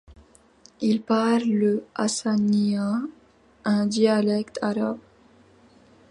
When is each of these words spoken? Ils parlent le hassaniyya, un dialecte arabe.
Ils 0.79 0.99
parlent 1.03 1.43
le 1.47 1.83
hassaniyya, 1.93 3.01
un 3.65 3.85
dialecte 3.85 4.57
arabe. 4.63 4.97